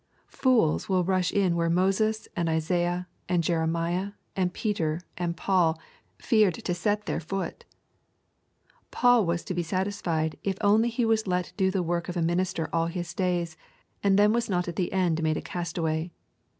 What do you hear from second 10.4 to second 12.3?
if only he was let do the work of a